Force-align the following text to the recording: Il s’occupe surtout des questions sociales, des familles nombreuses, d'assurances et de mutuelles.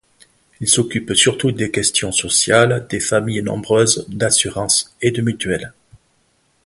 Il 0.61 0.67
s’occupe 0.67 1.13
surtout 1.13 1.51
des 1.51 1.69
questions 1.69 2.11
sociales, 2.11 2.87
des 2.89 2.99
familles 2.99 3.43
nombreuses, 3.43 4.03
d'assurances 4.09 4.95
et 4.99 5.11
de 5.11 5.21
mutuelles. 5.21 5.73